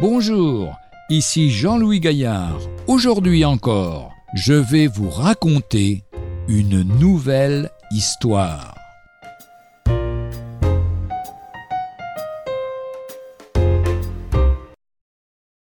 [0.00, 0.78] Bonjour,
[1.10, 2.58] ici Jean-Louis Gaillard.
[2.86, 6.04] Aujourd'hui encore, je vais vous raconter
[6.48, 8.74] une nouvelle histoire.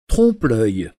[0.08, 0.92] Trompe-l'œil.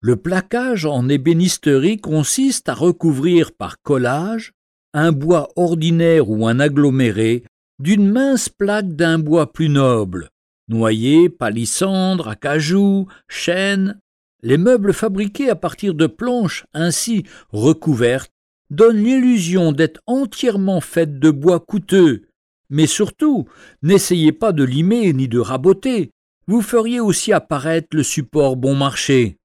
[0.00, 4.52] Le plaquage en ébénisterie consiste à recouvrir par collage
[4.92, 7.42] un bois ordinaire ou un aggloméré
[7.80, 10.30] d'une mince plaque d'un bois plus noble,
[10.68, 14.00] noyer, palissandre, acajou, chêne.
[14.42, 18.32] Les meubles fabriqués à partir de planches ainsi recouvertes
[18.70, 22.22] donnent l'illusion d'être entièrement faits de bois coûteux.
[22.70, 23.46] Mais surtout,
[23.82, 26.10] n'essayez pas de limer ni de raboter,
[26.46, 29.38] vous feriez aussi apparaître le support bon marché.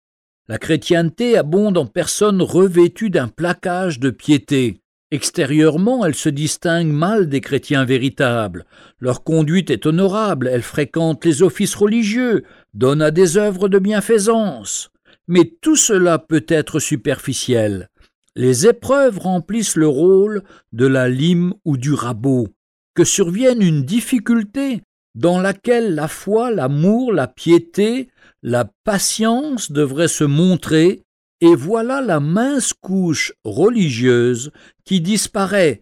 [0.47, 4.81] La chrétienté abonde en personnes revêtues d'un plaquage de piété.
[5.11, 8.65] Extérieurement, elle se distingue mal des chrétiens véritables.
[8.99, 12.43] Leur conduite est honorable, elle fréquente les offices religieux,
[12.75, 14.91] donne à des œuvres de bienfaisance.
[15.27, 17.89] Mais tout cela peut être superficiel.
[18.35, 20.43] Les épreuves remplissent le rôle
[20.73, 22.47] de la lime ou du rabot.
[22.93, 24.81] Que survienne une difficulté
[25.15, 28.09] dans laquelle la foi, l'amour, la piété,
[28.43, 31.03] la patience devraient se montrer,
[31.41, 34.51] et voilà la mince couche religieuse
[34.83, 35.81] qui disparaît.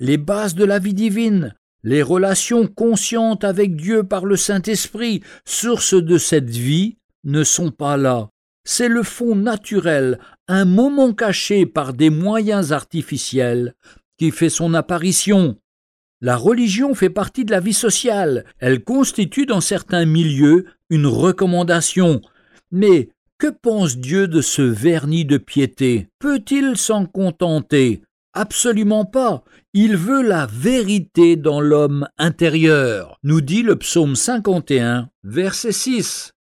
[0.00, 5.94] Les bases de la vie divine, les relations conscientes avec Dieu par le Saint-Esprit, source
[5.94, 8.30] de cette vie, ne sont pas là.
[8.64, 13.74] C'est le fond naturel, un moment caché par des moyens artificiels,
[14.18, 15.56] qui fait son apparition.
[16.20, 22.20] La religion fait partie de la vie sociale, elle constitue dans certains milieux une recommandation.
[22.72, 26.08] Mais que pense Dieu de ce vernis de piété?
[26.18, 28.02] Peut-il s'en contenter?
[28.34, 29.44] Absolument pas.
[29.72, 36.32] Il veut la vérité dans l'homme intérieur, nous dit le psaume 51, verset 6.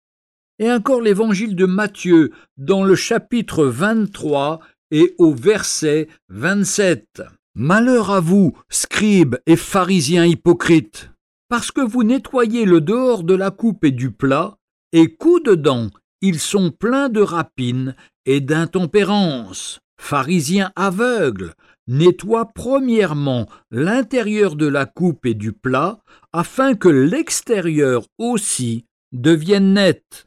[0.58, 4.60] Et encore l'évangile de Matthieu, dans le chapitre 23
[4.90, 7.22] et au verset 27.
[7.54, 11.10] Malheur à vous, scribes et pharisiens hypocrites,
[11.48, 14.56] parce que vous nettoyez le dehors de la coupe et du plat,
[14.92, 15.90] et coup dedans
[16.20, 17.94] ils sont pleins de rapines
[18.24, 19.80] et d'intempérance.
[19.98, 21.54] Pharisiens aveugles,
[21.86, 25.98] nettoie premièrement l'intérieur de la coupe et du plat,
[26.32, 30.26] afin que l'extérieur aussi devienne net.